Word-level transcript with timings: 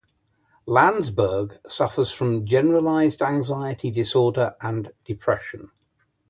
Landsberg 0.65 1.59
suffers 1.67 2.11
from 2.11 2.47
generalized 2.47 3.21
anxiety 3.21 3.91
disorder 3.91 4.55
and 4.59 4.91
depression. 5.05 5.69